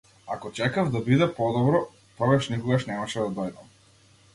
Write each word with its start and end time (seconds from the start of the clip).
Ако 0.35 0.49
чекав 0.59 0.89
да 0.95 1.01
биде 1.11 1.29
подобро, 1.41 1.85
тогаш 2.19 2.51
никогаш 2.57 2.91
немаше 2.95 3.25
да 3.27 3.33
дојдам. 3.41 3.75